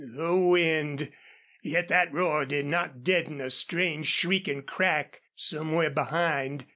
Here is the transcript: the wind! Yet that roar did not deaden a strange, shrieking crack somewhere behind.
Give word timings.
the 0.15 0.35
wind! 0.35 1.11
Yet 1.61 1.87
that 1.89 2.11
roar 2.11 2.43
did 2.43 2.65
not 2.65 3.03
deaden 3.03 3.39
a 3.39 3.51
strange, 3.51 4.07
shrieking 4.07 4.63
crack 4.63 5.21
somewhere 5.35 5.91
behind. 5.91 6.65